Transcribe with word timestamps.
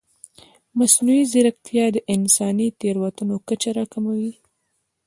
مصنوعي 0.77 1.23
ځیرکتیا 1.31 1.85
د 1.95 1.97
انساني 2.13 2.67
تېروتنو 2.79 3.35
کچه 3.47 3.69
راکموي. 3.77 4.33